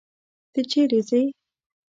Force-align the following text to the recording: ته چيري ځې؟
ته 0.53 0.61
چيري 0.71 1.01
ځې؟ 1.09 1.21